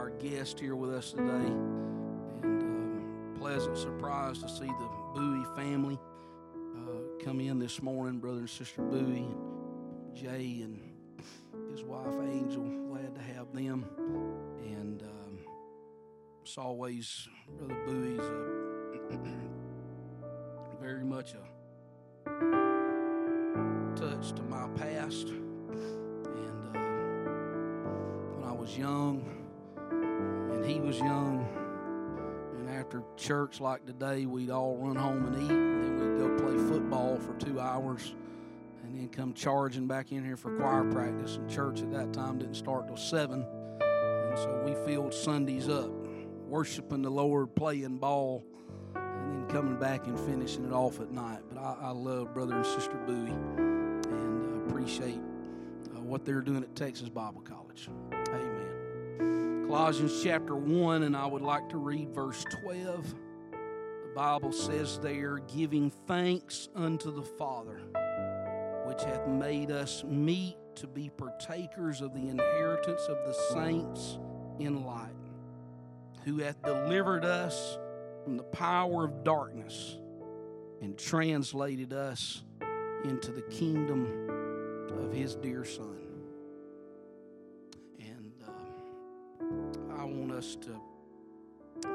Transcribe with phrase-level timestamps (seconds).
[0.00, 1.52] our guest here with us today.
[2.42, 5.98] And um, pleasant surprise to see the Bowie family
[6.74, 10.80] uh, come in this morning, brother and sister Bowie, and Jay and
[11.70, 12.64] his wife Angel.
[12.88, 13.84] Glad to have them.
[14.64, 15.38] And um,
[16.44, 17.28] it's always,
[17.58, 19.18] Brother Bowie's a,
[20.80, 21.44] very much a
[23.96, 25.28] touch to my past.
[25.28, 26.78] And uh,
[28.38, 29.39] when I was young,
[30.60, 31.48] and he was young,
[32.58, 36.36] and after church like today, we'd all run home and eat, and then we'd go
[36.36, 38.14] play football for two hours,
[38.82, 41.36] and then come charging back in here for choir practice.
[41.36, 43.42] And church at that time didn't start till seven,
[43.80, 45.90] and so we filled Sundays up,
[46.46, 48.44] worshiping the Lord, playing ball,
[48.94, 51.40] and then coming back and finishing it off at night.
[51.48, 55.22] But I, I love brother and sister Bowie, and appreciate
[55.96, 57.88] uh, what they're doing at Texas Bible College.
[59.70, 63.14] Colossians chapter 1, and I would like to read verse 12.
[63.52, 67.80] The Bible says there, giving thanks unto the Father,
[68.84, 74.18] which hath made us meet to be partakers of the inheritance of the saints
[74.58, 75.14] in light,
[76.24, 77.78] who hath delivered us
[78.24, 79.98] from the power of darkness
[80.82, 82.42] and translated us
[83.04, 84.28] into the kingdom
[85.04, 86.09] of his dear Son.
[90.40, 90.74] Us to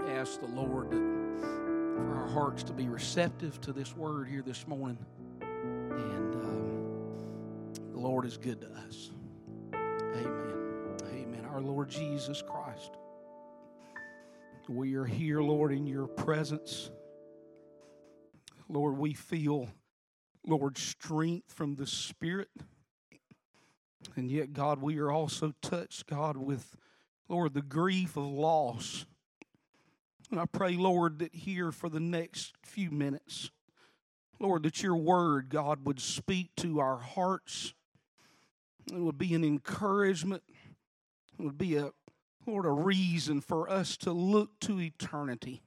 [0.07, 5.03] ask the Lord for our hearts to be receptive to this word here this morning.
[5.41, 9.09] And um, the Lord is good to us.
[9.73, 10.95] Amen.
[11.11, 11.43] Amen.
[11.51, 12.91] Our Lord Jesus Christ.
[14.69, 16.91] We are here, Lord, in your presence.
[18.69, 19.69] Lord, we feel,
[20.45, 22.49] Lord, strength from the Spirit.
[24.15, 26.77] And yet, God, we are also touched, God, with,
[27.27, 29.05] Lord, the grief of loss.
[30.31, 33.51] And I pray, Lord, that here for the next few minutes,
[34.39, 37.73] Lord, that your word, God, would speak to our hearts.
[38.91, 40.43] It would be an encouragement.
[41.39, 41.91] It would be a,
[42.45, 45.61] Lord, a reason for us to look to eternity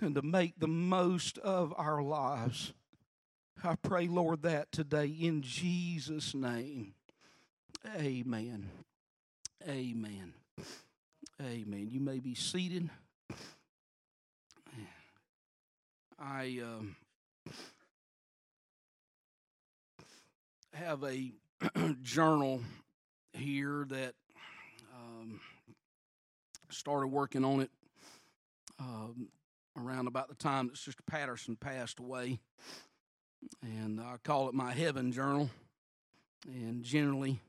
[0.00, 2.72] and to make the most of our lives.
[3.62, 6.94] I pray, Lord, that today in Jesus' name.
[7.96, 8.70] Amen.
[9.66, 10.34] Amen.
[11.40, 11.88] Amen.
[11.90, 12.88] You may be seated.
[16.18, 16.96] I um,
[20.72, 21.32] have a
[22.02, 22.60] journal
[23.32, 24.14] here that
[24.94, 25.40] um,
[26.70, 27.70] started working on it
[28.78, 29.28] um,
[29.76, 32.38] around about the time that Sister Patterson passed away.
[33.62, 35.50] And I call it my heaven journal.
[36.46, 37.40] And generally,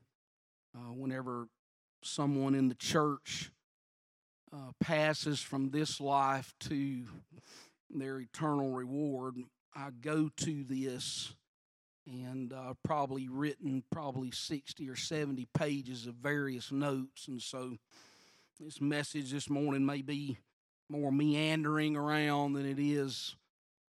[0.74, 1.48] uh, whenever
[2.06, 3.50] someone in the church
[4.52, 7.04] uh, passes from this life to
[7.90, 9.36] their eternal reward,
[9.74, 11.34] I go to this
[12.06, 17.26] and uh, probably written probably 60 or 70 pages of various notes.
[17.28, 17.76] And so
[18.60, 20.38] this message this morning may be
[20.88, 23.34] more meandering around than it is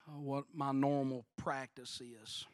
[0.07, 2.45] uh, what my normal practice is.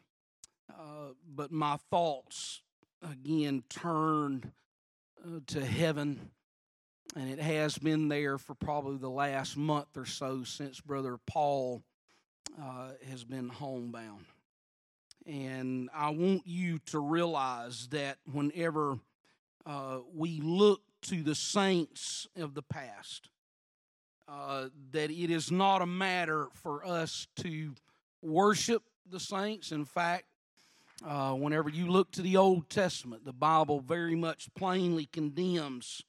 [0.70, 2.60] Uh, but my thoughts
[3.02, 4.52] again turned
[5.46, 6.30] to heaven,
[7.16, 11.82] and it has been there for probably the last month or so since Brother Paul
[12.60, 14.26] uh, has been homebound.
[15.26, 18.98] And I want you to realize that whenever
[19.64, 23.30] uh, we look to the saints of the past,
[24.28, 27.74] uh, that it is not a matter for us to
[28.22, 29.72] worship the saints.
[29.72, 30.24] In fact,
[31.06, 36.02] uh, whenever you look to the Old Testament, the Bible very much plainly condemns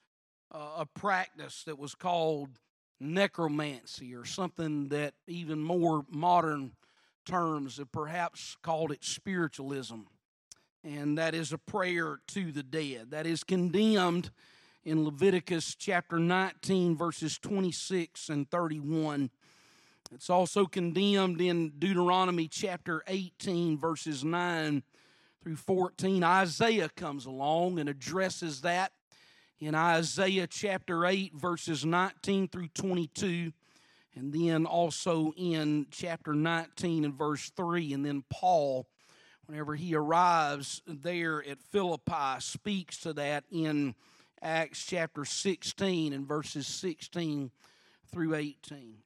[0.52, 2.58] uh, a practice that was called
[2.98, 6.72] necromancy, or something that even more modern
[7.26, 10.00] terms have perhaps called it spiritualism.
[10.82, 13.10] And that is a prayer to the dead.
[13.10, 14.30] That is condemned
[14.84, 19.30] in Leviticus chapter 19, verses 26 and 31.
[20.12, 24.82] It's also condemned in Deuteronomy chapter 18, verses 9
[25.46, 26.24] through 14.
[26.24, 28.90] Isaiah comes along and addresses that
[29.60, 33.52] in Isaiah chapter 8, verses 19 through 22.
[34.16, 37.92] And then also in chapter 19 and verse 3.
[37.92, 38.88] And then Paul,
[39.46, 43.94] whenever he arrives there at Philippi, speaks to that in
[44.42, 47.52] Acts chapter 16 and verses 16
[48.10, 48.96] through 18.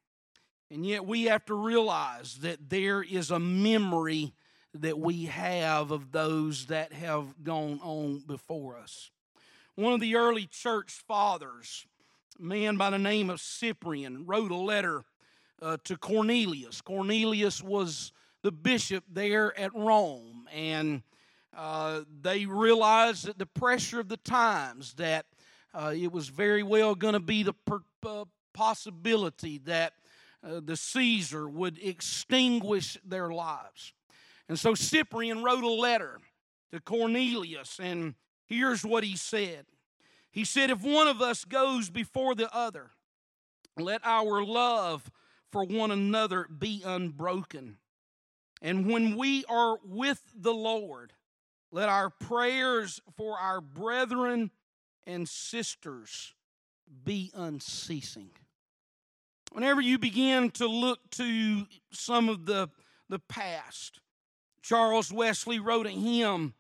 [0.71, 4.33] And yet we have to realize that there is a memory
[4.75, 9.11] that we have of those that have gone on before us.
[9.75, 11.87] One of the early church fathers
[12.39, 15.03] a man by the name of Cyprian wrote a letter
[15.61, 16.81] uh, to Cornelius.
[16.81, 18.13] Cornelius was
[18.43, 21.03] the bishop there at Rome, and
[21.57, 25.27] uh, they realized that the pressure of the times that
[25.75, 29.93] uh, it was very well going to be the per- uh, possibility that
[30.43, 33.93] uh, the Caesar would extinguish their lives.
[34.51, 36.19] And so Cyprian wrote a letter
[36.73, 38.17] to Cornelius, and
[38.47, 39.65] here's what he said
[40.33, 42.91] He said, If one of us goes before the other,
[43.79, 45.09] let our love
[45.53, 47.77] for one another be unbroken.
[48.61, 51.13] And when we are with the Lord,
[51.71, 54.51] let our prayers for our brethren
[55.07, 56.35] and sisters
[57.05, 58.31] be unceasing.
[59.53, 62.69] Whenever you begin to look to some of the,
[63.09, 64.01] the past,
[64.63, 66.55] Charles Wesley wrote a hymn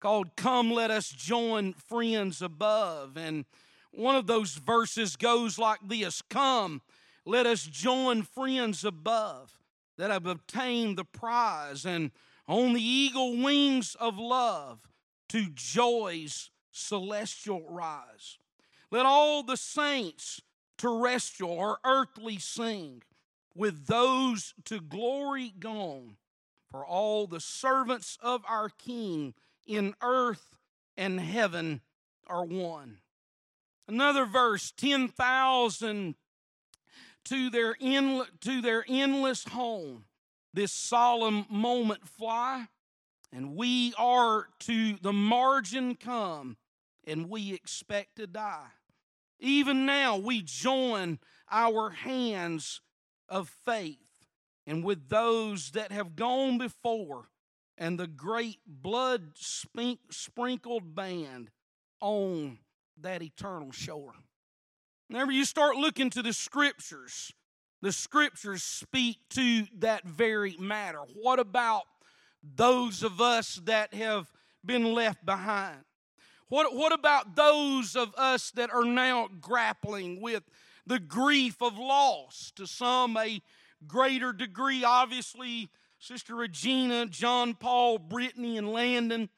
[0.00, 3.16] called Come Let Us Join Friends Above.
[3.16, 3.44] And
[3.90, 6.82] one of those verses goes like this Come,
[7.24, 9.58] let us join friends above
[9.98, 12.10] that have obtained the prize and
[12.46, 14.80] on the eagle wings of love
[15.30, 18.38] to joy's celestial rise.
[18.90, 20.40] Let all the saints
[20.78, 23.02] terrestrial or earthly sing
[23.54, 26.16] with those to glory gone
[26.76, 29.32] for all the servants of our king
[29.66, 30.54] in earth
[30.94, 31.80] and heaven
[32.26, 32.98] are one.
[33.88, 36.16] Another verse 10,000
[37.24, 40.04] to their end, to their endless home
[40.52, 42.68] this solemn moment fly
[43.32, 46.58] and we are to the margin come
[47.06, 48.68] and we expect to die.
[49.40, 51.20] Even now, we join
[51.50, 52.82] our hands
[53.30, 54.05] of faith
[54.66, 57.28] and with those that have gone before
[57.78, 61.50] and the great blood sprinkled band
[62.00, 62.58] on
[63.00, 64.12] that eternal shore.
[65.08, 67.32] Whenever you start looking to the scriptures,
[67.82, 71.00] the scriptures speak to that very matter.
[71.14, 71.82] What about
[72.42, 74.32] those of us that have
[74.64, 75.84] been left behind?
[76.48, 80.44] What, what about those of us that are now grappling with
[80.86, 82.52] the grief of loss?
[82.56, 83.40] To some, a
[83.86, 89.28] greater degree, obviously, Sister Regina, John Paul, Brittany, and Landon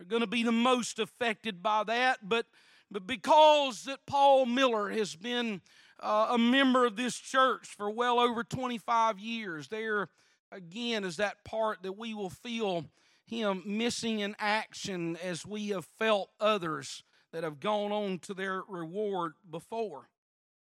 [0.00, 2.28] are going to be the most affected by that.
[2.28, 2.46] But,
[2.90, 5.60] but because that Paul Miller has been
[6.00, 10.08] uh, a member of this church for well over 25 years, there
[10.52, 12.86] again is that part that we will feel
[13.26, 18.62] him missing in action as we have felt others that have gone on to their
[18.68, 20.08] reward before.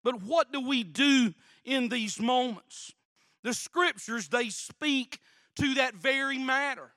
[0.03, 1.33] But what do we do
[1.63, 2.93] in these moments?
[3.45, 5.19] The scriptures, they speak
[5.57, 6.93] to that very matter.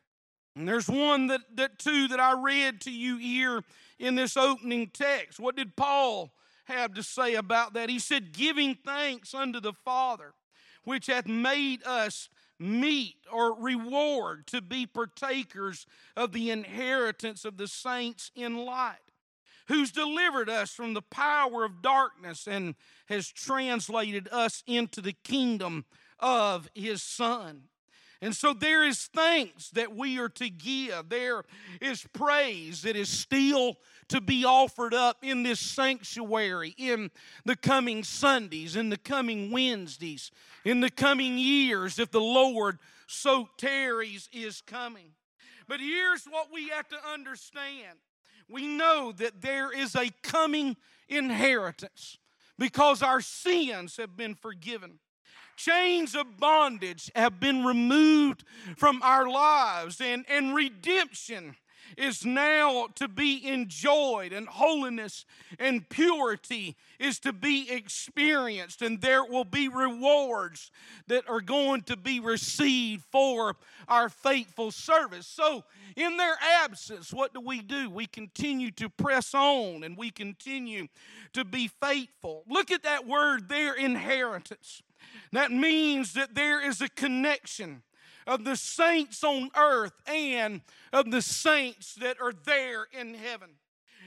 [0.57, 3.63] And there's one that, that two that I read to you here
[3.99, 5.39] in this opening text.
[5.39, 6.33] What did Paul
[6.65, 7.91] have to say about that?
[7.91, 10.33] He said, Giving thanks unto the Father,
[10.85, 15.85] which hath made us meet or reward to be partakers
[16.17, 18.97] of the inheritance of the saints in light,
[19.67, 22.75] who's delivered us from the power of darkness and
[23.11, 25.85] has translated us into the kingdom
[26.21, 27.65] of his Son.
[28.21, 31.09] And so there is thanks that we are to give.
[31.09, 31.45] There
[31.81, 33.77] is praise that is still
[34.09, 37.13] to be offered up in this sanctuary in
[37.45, 40.33] the coming Sundays, in the coming Wednesdays,
[40.65, 45.13] in the coming years, if the Lord so tarries is coming.
[45.69, 47.99] But here's what we have to understand
[48.51, 50.77] we know that there is a coming
[51.09, 52.17] inheritance
[52.59, 54.99] because our sins have been forgiven
[55.59, 58.45] chains of bondage have been removed
[58.77, 61.57] from our lives, and, and redemption
[61.97, 65.25] is now to be enjoyed, and holiness
[65.59, 70.71] and purity is to be experienced, and there will be rewards
[71.07, 73.57] that are going to be received for
[73.89, 75.27] our faithful service.
[75.27, 75.65] So,
[75.97, 77.91] in their absence, what do we do?
[77.91, 80.89] We continue to press on and we continue
[81.33, 82.45] to be faithful.
[82.49, 84.83] Look at that word, their inheritance.
[85.33, 87.83] That means that there is a connection
[88.27, 90.61] of the saints on earth and
[90.93, 93.51] of the saints that are there in heaven.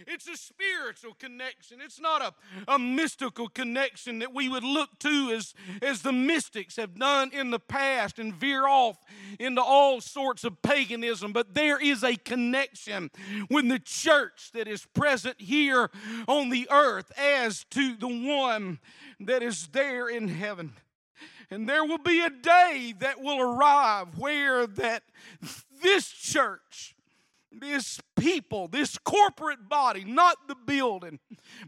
[0.07, 1.79] It's a spiritual connection.
[1.81, 2.33] It's not a,
[2.67, 7.51] a mystical connection that we would look to as, as the mystics have done in
[7.51, 8.97] the past and veer off
[9.39, 11.33] into all sorts of paganism.
[11.33, 13.11] But there is a connection
[13.49, 15.89] with the church that is present here
[16.27, 18.79] on the earth as to the one
[19.19, 20.73] that is there in heaven.
[21.49, 25.03] And there will be a day that will arrive where that
[25.83, 26.95] this church
[27.51, 31.19] this people, this corporate body, not the building,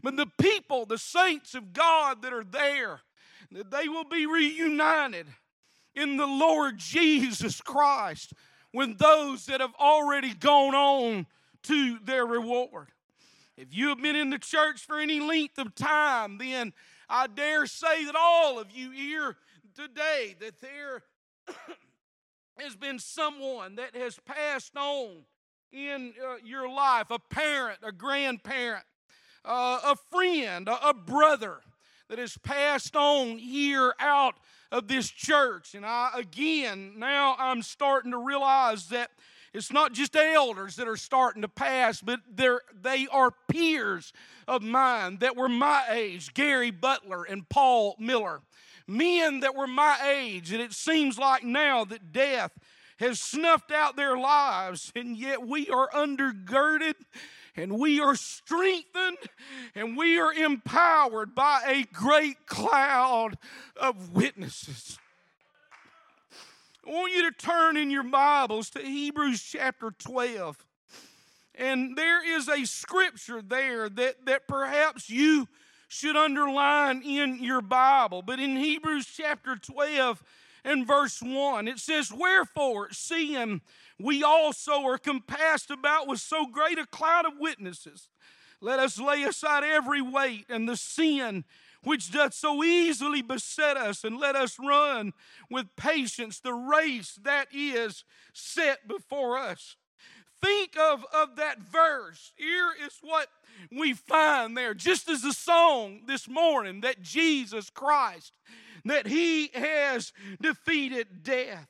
[0.02, 3.00] but the people, the saints of God that are there,
[3.52, 5.26] that they will be reunited
[5.94, 8.32] in the Lord Jesus Christ
[8.72, 11.26] with those that have already gone on
[11.64, 12.88] to their reward.
[13.56, 16.72] If you have been in the church for any length of time, then
[17.08, 19.36] I dare say that all of you here
[19.76, 21.02] today, that there
[22.58, 25.24] has been someone that has passed on
[25.74, 28.84] in uh, your life a parent, a grandparent,
[29.44, 31.58] uh, a friend, a, a brother
[32.08, 34.34] that has passed on here out
[34.70, 35.74] of this church.
[35.74, 39.10] And I, again, now I'm starting to realize that
[39.52, 44.12] it's not just elders that are starting to pass, but they're, they are peers
[44.48, 48.40] of mine that were my age Gary Butler and Paul Miller.
[48.86, 52.52] Men that were my age, and it seems like now that death
[52.98, 56.94] has snuffed out their lives, and yet we are undergirded
[57.56, 59.18] and we are strengthened
[59.74, 63.38] and we are empowered by a great cloud
[63.76, 64.98] of witnesses.
[66.86, 70.64] I want you to turn in your Bibles to Hebrews chapter 12.
[71.54, 75.48] And there is a scripture there that, that perhaps you
[75.88, 78.20] should underline in your Bible.
[78.20, 80.22] But in Hebrews chapter 12
[80.64, 83.60] and verse 1, it says, Wherefore, seeing
[84.00, 88.08] we also are compassed about with so great a cloud of witnesses,
[88.60, 91.44] let us lay aside every weight and the sin
[91.84, 95.12] which doth so easily beset us, and let us run
[95.50, 99.76] with patience the race that is set before us.
[100.42, 102.32] Think of, of that verse.
[102.36, 103.28] Here is what
[103.70, 108.32] we find there, just as the song this morning that Jesus Christ,
[108.84, 111.68] that He has defeated death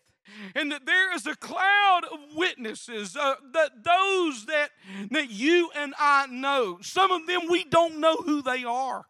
[0.54, 4.70] and that there is a cloud of witnesses uh, that those that
[5.10, 6.78] that you and I know.
[6.80, 9.06] Some of them we don't know who they are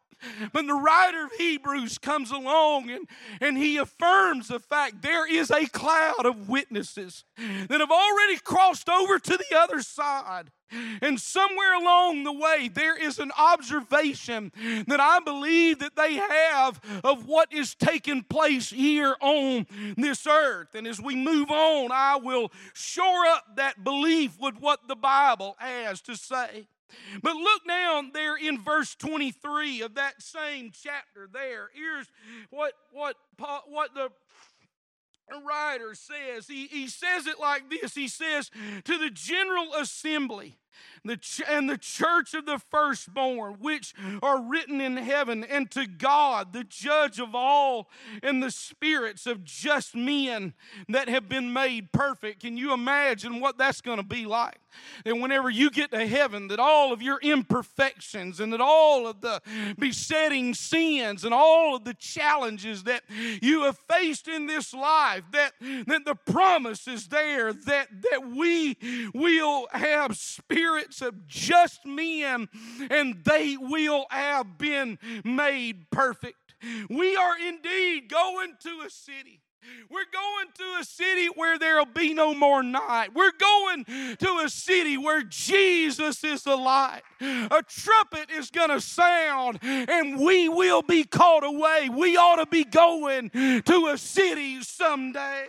[0.52, 3.08] but the writer of Hebrews comes along and,
[3.40, 8.88] and he affirms the fact there is a cloud of witnesses that have already crossed
[8.88, 10.50] over to the other side.
[11.02, 14.50] And somewhere along the way, there is an observation
[14.88, 19.66] that I believe that they have of what is taking place here on
[19.96, 20.74] this earth.
[20.74, 25.56] And as we move on, I will shore up that belief with what the Bible
[25.58, 26.66] has to say.
[27.22, 31.70] But look down there in verse 23 of that same chapter there.
[31.74, 32.06] Here's
[32.50, 33.16] what what
[33.68, 34.10] what the
[35.46, 36.46] writer says.
[36.46, 37.94] He, he says it like this.
[37.94, 38.50] He says,
[38.84, 40.58] to the general assembly
[41.04, 45.86] the ch- and the church of the firstborn, which are written in heaven, and to
[45.86, 47.88] God, the judge of all,
[48.22, 50.54] and the spirits of just men
[50.88, 52.40] that have been made perfect.
[52.40, 54.58] Can you imagine what that's going to be like?
[55.04, 59.20] That whenever you get to heaven, that all of your imperfections and that all of
[59.20, 59.40] the
[59.78, 63.02] besetting sins and all of the challenges that
[63.40, 65.52] you have faced in this life, that,
[65.86, 68.76] that the promise is there that, that we
[69.14, 70.16] will have
[70.64, 72.48] spirits of just men,
[72.90, 76.54] and they will have been made perfect.
[76.88, 79.40] We are indeed going to a city.
[79.90, 83.14] We're going to a city where there'll be no more night.
[83.14, 83.84] We're going
[84.16, 87.00] to a city where Jesus is the light.
[87.20, 91.88] A trumpet is going to sound and we will be caught away.
[91.90, 95.46] We ought to be going to a city someday.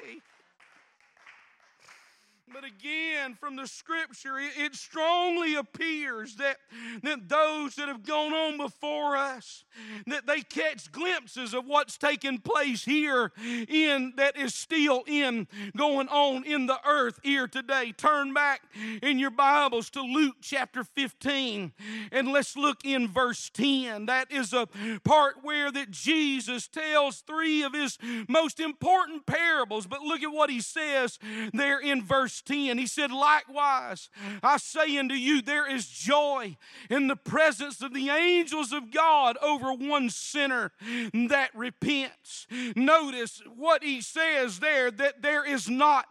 [2.55, 6.55] But again, from the scripture, it, strongly appears that,
[7.03, 9.65] that those that have gone on before us,
[10.07, 13.33] that they catch glimpses of what's taking place here
[13.67, 17.91] in that is still in going on in the earth here today.
[17.91, 18.61] Turn back
[19.01, 21.73] in your Bibles to Luke chapter 15
[22.13, 24.05] and let's look in verse 10.
[24.05, 24.69] That is a
[25.03, 27.97] part where that Jesus tells three of his
[28.29, 29.87] most important parables.
[29.87, 31.19] But look at what he says
[31.53, 32.77] there in verse 10.
[32.77, 34.09] He said, Likewise,
[34.43, 36.57] I say unto you, there is joy
[36.89, 40.71] in the presence of the angels of God over one sinner
[41.13, 42.47] that repents.
[42.75, 46.05] Notice what he says there that there is not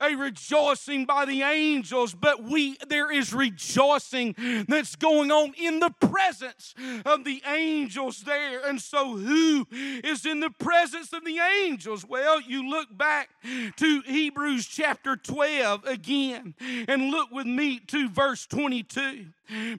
[0.00, 4.34] a rejoicing by the angels, but we there is rejoicing
[4.68, 8.60] that's going on in the presence of the angels there.
[8.66, 12.04] And so who is in the presence of the angels?
[12.06, 13.30] Well, you look back
[13.76, 16.54] to Hebrews chapter 12 live again.
[16.88, 19.26] And look with me to verse 22.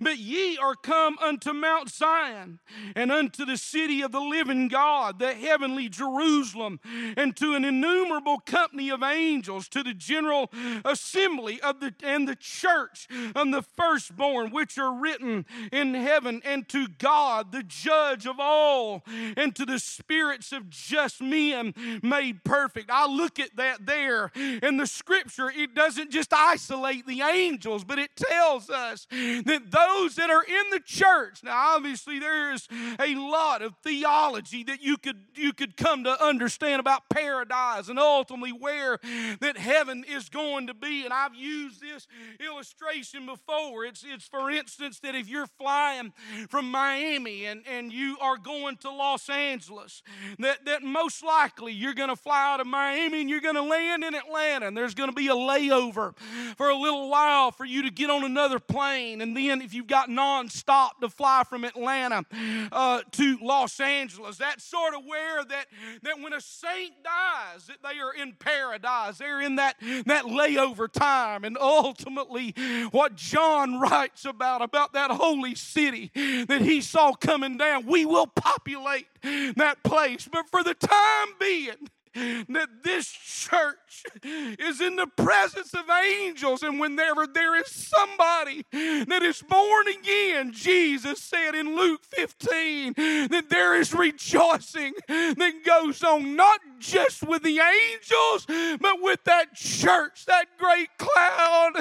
[0.01, 2.59] But ye are come unto Mount Zion,
[2.93, 6.81] and unto the city of the living God, the heavenly Jerusalem,
[7.15, 10.51] and to an innumerable company of angels, to the general
[10.83, 16.67] assembly of the and the church and the firstborn which are written in heaven, and
[16.67, 19.03] to God, the judge of all,
[19.37, 22.89] and to the spirits of just men made perfect.
[22.91, 25.49] I look at that there in the scripture.
[25.49, 30.69] It doesn't just isolate the angels, but it tells us that those that are in
[30.71, 31.43] the church.
[31.43, 32.67] Now, obviously, there is
[32.99, 37.97] a lot of theology that you could you could come to understand about paradise and
[37.97, 38.99] ultimately where
[39.39, 41.03] that heaven is going to be.
[41.03, 42.07] And I've used this
[42.39, 43.83] illustration before.
[43.83, 46.13] It's it's for instance that if you're flying
[46.47, 50.03] from Miami and, and you are going to Los Angeles,
[50.37, 53.63] that, that most likely you're going to fly out of Miami and you're going to
[53.63, 57.83] land in Atlanta, and there's to be a layover for a little while for you
[57.83, 59.21] to get on another plane.
[59.21, 62.25] And then if you've got nonstop to fly from Atlanta
[62.71, 65.65] uh, to Los Angeles, that's sort of where that,
[66.03, 69.17] that when a saint dies, that they are in paradise.
[69.17, 69.75] They're in that,
[70.05, 71.43] that layover time.
[71.43, 72.53] And ultimately,
[72.91, 78.27] what John writes about, about that holy city that he saw coming down, we will
[78.27, 80.27] populate that place.
[80.31, 83.77] But for the time being, that this church
[84.23, 90.51] is in the presence of angels, and whenever there is somebody that is born again,
[90.53, 92.93] Jesus said in Luke 15
[93.29, 98.45] that there is rejoicing that goes on not just with the angels,
[98.79, 101.73] but with that church, that great cloud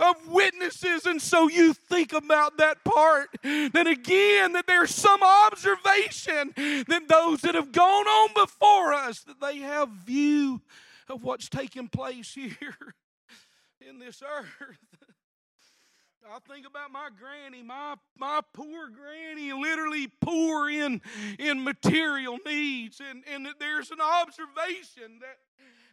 [0.00, 1.06] of witnesses.
[1.06, 7.42] And so you think about that part, that again, that there's some observation that those
[7.42, 10.60] that have gone on before us, that they have view
[11.10, 12.94] of what's taking place here
[13.80, 14.68] in this earth.
[16.28, 21.00] I think about my granny, my, my poor granny, literally poor in,
[21.38, 23.00] in material needs.
[23.00, 25.38] And, and there's an observation that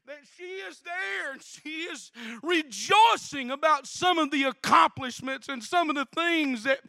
[0.06, 5.90] that she is there and she is rejoicing about some of the accomplishments and some
[5.90, 6.80] of the things that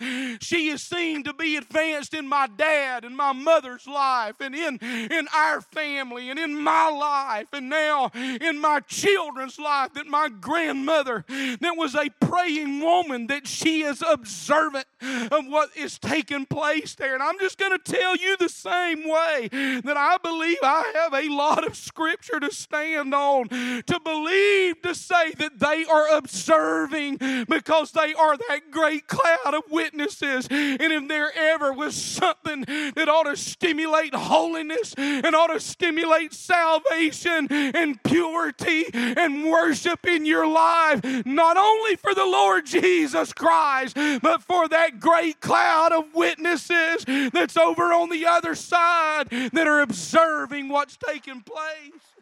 [0.42, 4.78] she has seen to be advanced in my dad and my mother's life and in,
[4.83, 10.29] in our family and in my life and now in my children's life that my
[10.29, 16.96] grandmother that was a praying woman that she is observant of what is taking place
[16.96, 17.14] there.
[17.14, 21.14] And i'm just going to tell you the same way that i believe i have
[21.14, 26.17] a lot of scripture to stand stand on to believe to say that they are
[26.17, 30.47] observing because they are that great cloud of witnesses.
[30.51, 36.33] And if there ever was something that ought to stimulate holiness and ought to stimulate
[36.33, 43.97] salvation and purity and worship in your life, not only for the Lord Jesus Christ,
[44.23, 49.81] but for that great cloud of witnesses that's over on the other side that are
[49.81, 52.13] observing what's taking place.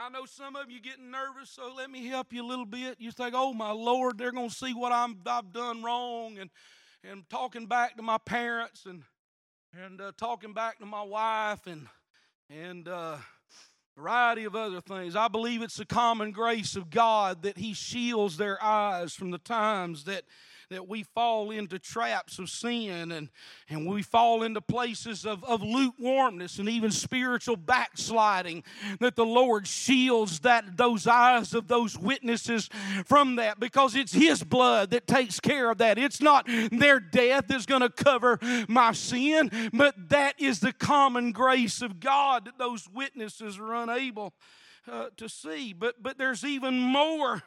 [0.00, 3.00] I know some of you getting nervous, so let me help you a little bit.
[3.00, 6.50] You think, oh my Lord, they're going to see what I'm, I've done wrong, and
[7.02, 9.02] and talking back to my parents, and
[9.72, 11.88] and uh, talking back to my wife, and
[12.48, 13.16] and uh,
[13.96, 15.16] variety of other things.
[15.16, 19.38] I believe it's the common grace of God that He shields their eyes from the
[19.38, 20.22] times that
[20.70, 23.28] that we fall into traps of sin and,
[23.70, 28.62] and we fall into places of, of lukewarmness and even spiritual backsliding,
[29.00, 32.68] that the Lord shields that those eyes of those witnesses
[33.06, 35.98] from that because it's His blood that takes care of that.
[35.98, 41.32] It's not their death that's going to cover my sin, but that is the common
[41.32, 44.34] grace of God that those witnesses are unable
[44.90, 45.72] uh, to see.
[45.72, 47.42] But but there's even more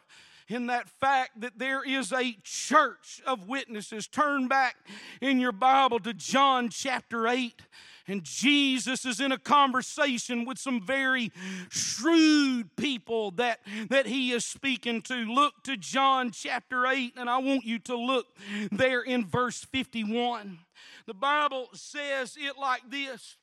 [0.47, 4.07] in that fact that there is a church of witnesses.
[4.07, 4.75] Turn back
[5.21, 7.61] in your Bible to John chapter 8.
[8.07, 11.31] And Jesus is in a conversation with some very
[11.69, 15.13] shrewd people that, that he is speaking to.
[15.13, 18.25] Look to John chapter 8, and I want you to look
[18.71, 20.59] there in verse 51.
[21.05, 23.37] The Bible says it like this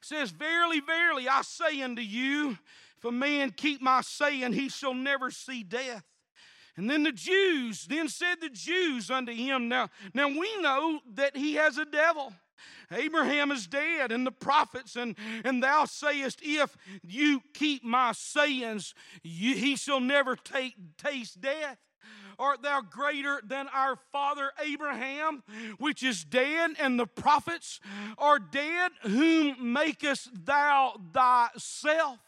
[0.00, 2.58] says, Verily, verily, I say unto you,
[2.96, 6.04] if a man keep my saying, he shall never see death.
[6.76, 11.36] And then the Jews, then said the Jews unto him, Now, now we know that
[11.36, 12.32] he has a devil.
[12.90, 18.94] Abraham is dead, and the prophets, and, and thou sayest, If you keep my sayings,
[19.22, 21.78] you, he shall never take, taste death.
[22.38, 25.42] Art thou greater than our father Abraham,
[25.78, 27.80] which is dead, and the prophets
[28.16, 28.92] are dead?
[29.02, 32.18] Whom makest thou thyself?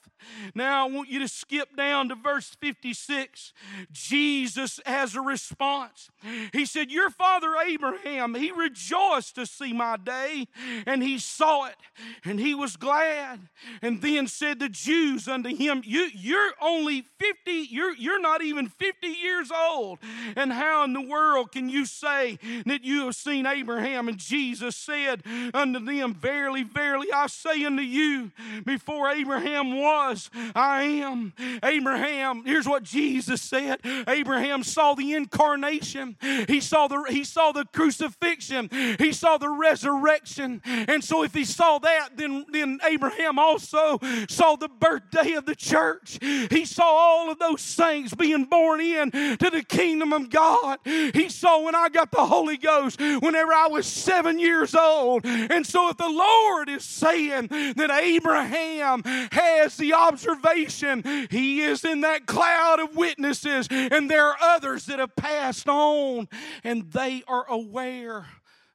[0.54, 3.52] Now I want you to skip down to verse 56.
[3.92, 6.10] Jesus has a response.
[6.52, 10.48] He said, Your father Abraham, he rejoiced to see my day,
[10.86, 11.76] and he saw it,
[12.24, 13.40] and he was glad.
[13.82, 18.68] And then said the Jews unto him, you, You're only 50, you're, you're not even
[18.68, 19.98] 50 years old.
[20.36, 24.08] And how in the world can you say that you have seen Abraham?
[24.08, 25.22] And Jesus said
[25.54, 28.32] unto them, Verily, verily, I say unto you,
[28.64, 30.09] before Abraham was,
[30.54, 31.32] I am.
[31.62, 33.80] Abraham, here's what Jesus said.
[34.08, 36.16] Abraham saw the incarnation.
[36.48, 38.68] He saw the he saw the crucifixion.
[38.98, 40.62] He saw the resurrection.
[40.64, 45.54] And so if he saw that, then, then Abraham also saw the birthday of the
[45.54, 46.18] church.
[46.20, 50.78] He saw all of those saints being born in to the kingdom of God.
[50.84, 55.24] He saw when I got the Holy Ghost whenever I was seven years old.
[55.24, 62.00] And so if the Lord is saying that Abraham has the observation, he is in
[62.02, 66.28] that cloud of witnesses, and there are others that have passed on,
[66.64, 68.26] and they are aware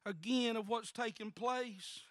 [0.04, 2.02] again of what's taking place.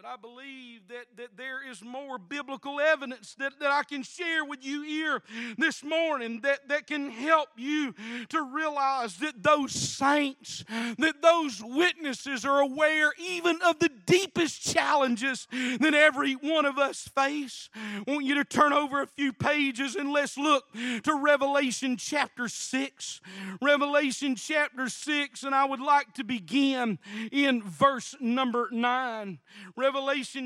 [0.00, 4.44] But I believe that, that there is more biblical evidence that, that I can share
[4.44, 5.20] with you here
[5.56, 7.96] this morning that, that can help you
[8.28, 10.64] to realize that those saints,
[10.98, 17.08] that those witnesses are aware even of the deepest challenges that every one of us
[17.08, 17.68] face.
[17.74, 22.46] I want you to turn over a few pages and let's look to Revelation chapter
[22.46, 23.20] 6.
[23.60, 27.00] Revelation chapter 6, and I would like to begin
[27.32, 29.40] in verse number 9.
[29.74, 29.87] Revelation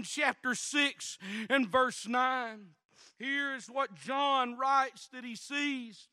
[0.04, 2.60] chapter 6 and verse 9.
[3.18, 6.08] Here is what John writes that he sees.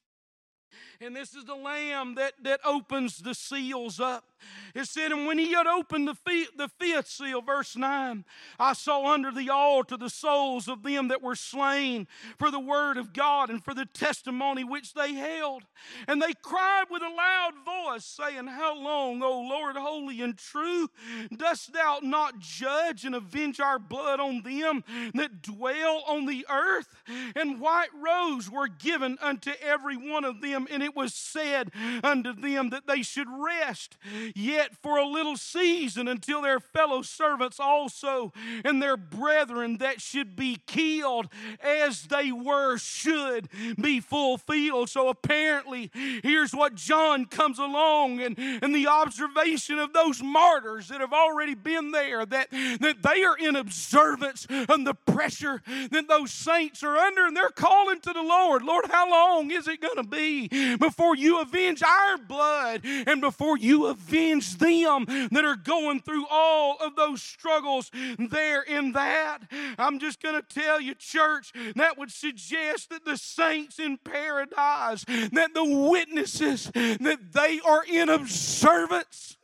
[1.01, 4.25] And this is the lamb that, that opens the seals up.
[4.75, 8.25] It said, And when he had opened the, fifth, the fifth seal, verse 9,
[8.59, 12.97] I saw under the altar the souls of them that were slain for the word
[12.97, 15.63] of God and for the testimony which they held.
[16.07, 20.89] And they cried with a loud voice, saying, How long, O Lord, holy and true,
[21.35, 26.95] dost thou not judge and avenge our blood on them that dwell on the earth?
[27.35, 31.71] And white robes were given unto every one of them, and it was said
[32.03, 33.97] unto them that they should rest
[34.35, 38.31] yet for a little season until their fellow servants also
[38.63, 41.27] and their brethren that should be killed
[41.61, 44.89] as they were should be fulfilled.
[44.89, 51.01] So apparently, here's what John comes along and, and the observation of those martyrs that
[51.01, 55.61] have already been there that, that they are in observance of the pressure
[55.91, 59.67] that those saints are under, and they're calling to the Lord, Lord, how long is
[59.67, 64.18] it going to be before you avenge our blood and before you avenge?
[64.19, 69.39] Avenge them that are going through all of those struggles there in that.
[69.77, 75.05] I'm just going to tell you, church, that would suggest that the saints in paradise,
[75.05, 79.37] that the witnesses, that they are in observance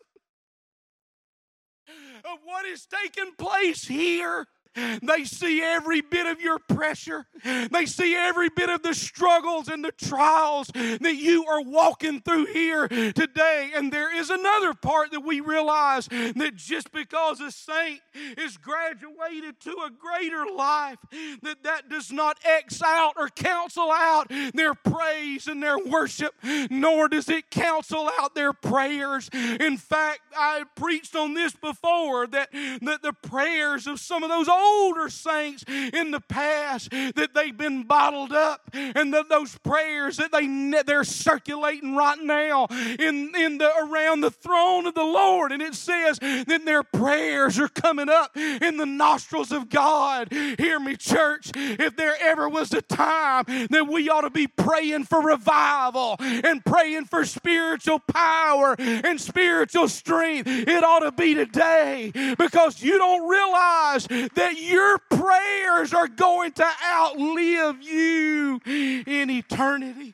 [2.26, 7.26] of what is taking place here they see every bit of your pressure.
[7.44, 12.48] They see every bit of the struggles and the trials that you are walking through
[12.48, 13.72] here today.
[13.76, 18.02] And there is another part that we realize that just because a saint
[18.38, 20.98] is graduated to a greater life,
[21.42, 26.34] that that does not X out or cancel out their praise and their worship,
[26.70, 29.30] nor does it cancel out their prayers.
[29.34, 32.50] In fact, I preached on this before that,
[32.82, 37.58] that the prayers of some of those old older saints in the past that they've
[37.58, 40.46] been bottled up and that those prayers that they
[40.86, 45.52] they're circulating right now in, in the around the throne of the Lord.
[45.52, 50.32] And it says that their prayers are coming up in the nostrils of God.
[50.32, 51.52] Hear me church.
[51.56, 56.64] If there ever was a time that we ought to be praying for revival and
[56.66, 63.28] praying for spiritual power and spiritual strength it ought to be today because you don't
[63.28, 70.14] realize that your prayers are going to outlive you in eternity.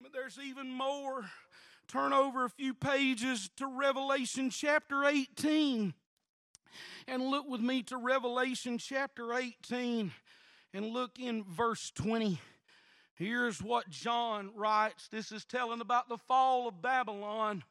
[0.00, 1.24] But there's even more.
[1.88, 5.92] Turn over a few pages to Revelation chapter 18
[7.06, 10.12] and look with me to Revelation chapter 18
[10.72, 12.40] and look in verse 20.
[13.14, 15.08] Here's what John writes.
[15.08, 17.62] This is telling about the fall of Babylon.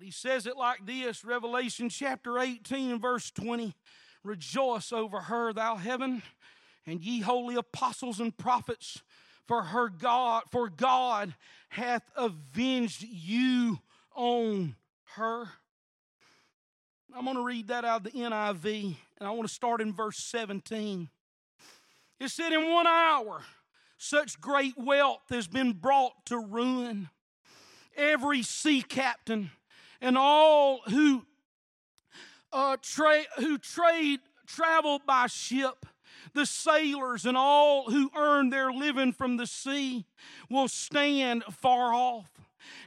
[0.00, 3.74] He says it like this Revelation chapter 18, verse 20
[4.22, 6.22] Rejoice over her, thou heaven,
[6.84, 9.02] and ye holy apostles and prophets,
[9.46, 11.34] for her God, for God
[11.68, 13.78] hath avenged you
[14.14, 14.74] on
[15.14, 15.46] her.
[17.16, 19.92] I'm going to read that out of the NIV, and I want to start in
[19.92, 21.08] verse 17.
[22.20, 23.42] It said, In one hour,
[23.96, 27.08] such great wealth has been brought to ruin.
[27.96, 29.50] Every sea captain
[30.00, 31.24] and all who
[32.52, 35.86] uh, tra- who trade travel by ship
[36.34, 40.04] the sailors and all who earn their living from the sea
[40.50, 42.30] will stand far off.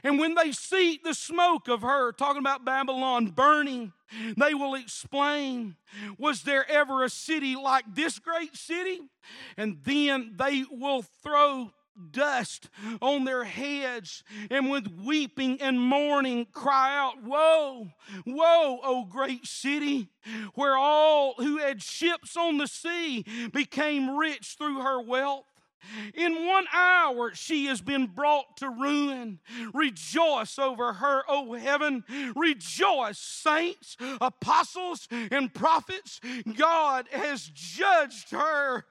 [0.02, 3.92] And when they see the smoke of her, talking about Babylon burning,
[4.36, 5.76] they will explain,
[6.18, 9.00] Was there ever a city like this great city?
[9.56, 11.72] And then they will throw
[12.12, 12.68] dust
[13.00, 17.92] on their heads and with weeping and mourning cry out, Woe,
[18.26, 20.08] woe, O great city,
[20.54, 25.49] where all who had ships on the sea became rich through her wealth.
[26.14, 29.38] In one hour she has been brought to ruin.
[29.72, 32.04] Rejoice over her, O heaven.
[32.34, 36.20] Rejoice, saints, apostles, and prophets.
[36.56, 38.84] God has judged her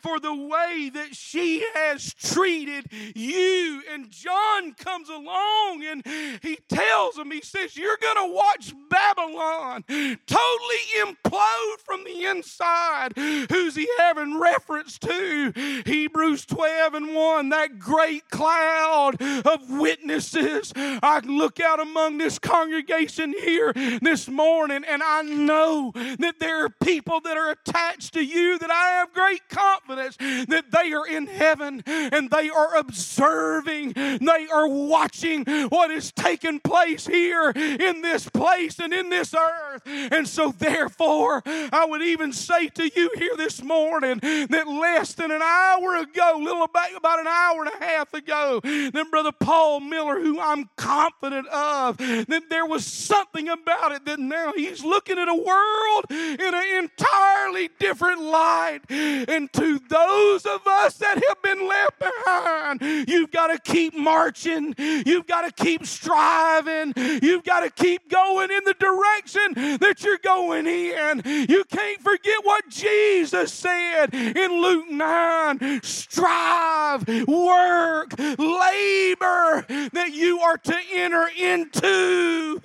[0.00, 3.82] for the way that she has treated you.
[3.94, 6.02] And John comes along and
[6.42, 13.12] he tells him, he says, You're going to watch Babylon totally implode from the inside.
[13.16, 15.52] Who's he having reference to?
[15.86, 20.72] Hebrews Hebrews 12 and 1, that great cloud of witnesses.
[20.74, 26.70] I look out among this congregation here this morning, and I know that there are
[26.82, 31.26] people that are attached to you that I have great confidence that they are in
[31.26, 38.28] heaven and they are observing, they are watching what is taking place here in this
[38.28, 39.82] place and in this earth.
[39.86, 45.30] And so, therefore, I would even say to you here this morning that less than
[45.30, 50.20] an hour ago, little about an hour and a half ago, then Brother Paul Miller,
[50.20, 55.28] who I'm confident of, that there was something about it that now he's looking at
[55.28, 58.80] a world in an entirely different light.
[58.88, 64.72] And to those of us that have been left behind, you've got to keep marching,
[64.78, 70.18] you've got to keep striving, you've got to keep going in the direction that you're
[70.18, 71.22] going in.
[71.48, 80.58] You can't forget what Jesus said in Luke 9 strive, work, labor that you are
[80.58, 82.62] to enter into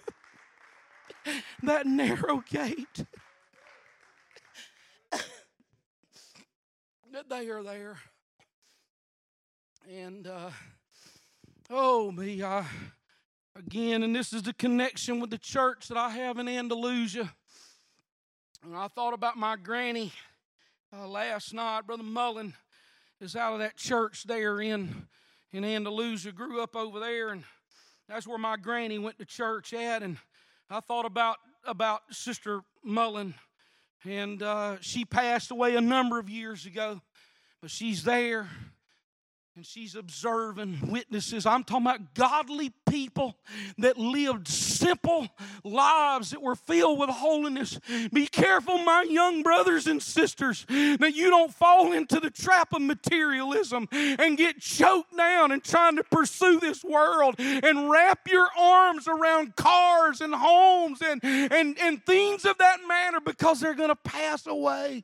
[1.63, 3.05] that narrow gate.
[7.29, 7.97] they are there.
[9.89, 10.51] And uh,
[11.69, 12.65] oh me, I
[13.55, 17.31] again, and this is the connection with the church that I have in Andalusia.
[18.63, 20.11] And I thought about my granny
[20.91, 22.53] uh, last night, Brother Mullen
[23.21, 25.07] is out of that church there in
[25.51, 26.31] in Andalusia.
[26.31, 27.43] Grew up over there, and
[28.07, 30.03] that's where my granny went to church at.
[30.03, 30.17] And
[30.69, 33.35] I thought about about Sister Mullen,
[34.03, 37.01] and uh, she passed away a number of years ago,
[37.61, 38.49] but she's there
[39.59, 41.45] and she's observing witnesses.
[41.45, 43.37] I'm talking about godly people
[43.77, 45.27] that lived simple
[45.65, 47.77] lives that were filled with holiness.
[48.13, 52.81] Be careful, my young brothers and sisters, that you don't fall into the trap of
[52.81, 59.09] materialism and get choked down in trying to pursue this world and wrap your arms
[59.09, 63.95] around cars and homes and, and, and things of that matter because they're going to
[64.05, 65.03] pass away.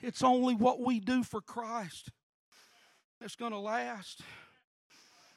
[0.00, 2.12] It's only what we do for Christ
[3.24, 4.20] that's going to last.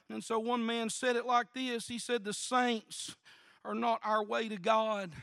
[0.10, 3.16] And so one man said it like this He said, The saints
[3.64, 5.14] are not our way to God.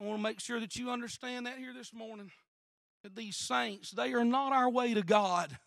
[0.00, 2.30] I want to make sure that you understand that here this morning.
[3.02, 5.58] That these saints, they are not our way to God,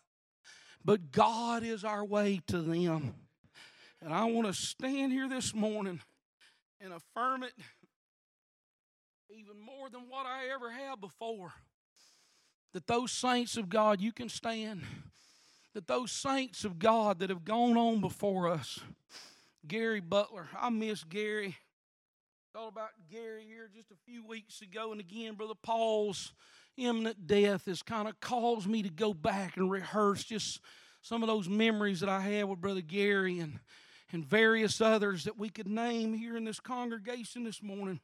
[0.84, 3.14] but God is our way to them.
[4.02, 6.00] And I want to stand here this morning
[6.80, 7.52] and affirm it
[9.30, 11.52] even more than what I ever have before.
[12.72, 14.82] That those saints of God, you can stand
[15.76, 18.80] that those saints of God that have gone on before us,
[19.68, 21.54] Gary Butler, I miss Gary.
[22.54, 26.32] Thought about Gary here just a few weeks ago, and again, Brother Paul's
[26.78, 30.62] imminent death has kind of caused me to go back and rehearse just
[31.02, 33.60] some of those memories that I had with Brother Gary and,
[34.12, 38.00] and various others that we could name here in this congregation this morning.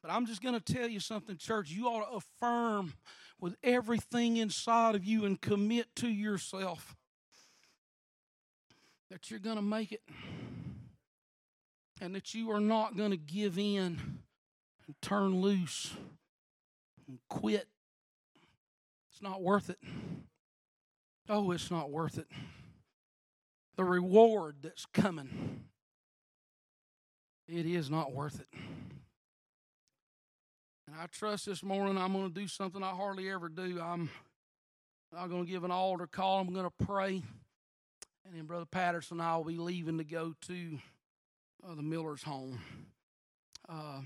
[0.00, 1.68] But I'm just going to tell you something, church.
[1.68, 2.94] You ought to affirm
[3.40, 6.96] with everything inside of you and commit to yourself
[9.10, 10.02] that you're going to make it
[12.00, 14.20] and that you are not going to give in
[14.86, 15.94] and turn loose
[17.06, 17.68] and quit.
[19.12, 19.78] It's not worth it.
[21.28, 22.28] Oh, it's not worth it.
[23.76, 25.64] The reward that's coming,
[27.46, 28.48] it is not worth it.
[30.86, 33.80] And I trust this morning I'm going to do something I hardly ever do.
[33.82, 34.08] I'm
[35.16, 36.40] I'm going to give an altar call.
[36.40, 37.22] I'm going to pray.
[38.24, 40.78] And then Brother Patterson and I will be leaving to go to
[41.66, 42.60] uh, the Miller's home.
[43.68, 44.00] Uh,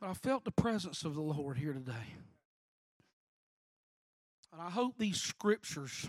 [0.00, 2.14] but I felt the presence of the Lord here today.
[4.52, 6.06] And I hope these scriptures,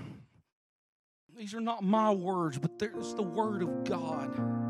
[1.35, 4.66] these are not my words, but it's the Word of God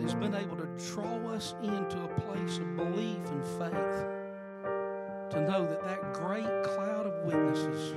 [0.00, 4.06] that has been able to draw us into a place of belief and faith
[5.30, 7.92] to know that that great cloud of witnesses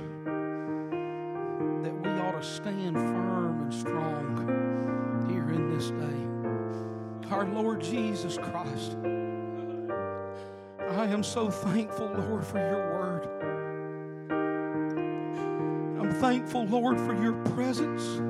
[1.82, 7.30] that we ought to stand firm and strong here in this day.
[7.30, 8.98] Our Lord Jesus Christ.
[10.90, 13.28] I am so thankful, Lord, for your word.
[16.00, 18.20] I'm thankful, Lord, for your presence.